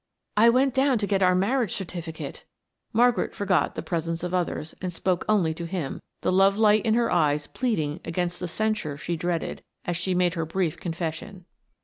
"I 0.35 0.49
went 0.49 0.73
down 0.73 0.97
to 0.97 1.05
get 1.05 1.21
our 1.21 1.35
marriage 1.35 1.75
certificate." 1.75 2.43
Margaret 2.91 3.35
forgot 3.35 3.75
the 3.75 3.83
presence 3.83 4.23
of 4.23 4.33
others 4.33 4.73
and 4.81 4.91
spoke 4.91 5.23
only 5.29 5.53
to 5.53 5.67
him, 5.67 6.01
the 6.21 6.31
love 6.31 6.57
light 6.57 6.83
in 6.87 6.95
her 6.95 7.11
eyes 7.11 7.45
pleading 7.45 7.99
against 8.03 8.39
the 8.39 8.47
censure 8.47 8.97
she 8.97 9.15
dreaded, 9.15 9.61
as 9.85 9.95
she 9.97 10.15
made 10.15 10.33
her 10.33 10.43
brief 10.47 10.79
confession. 10.79 11.45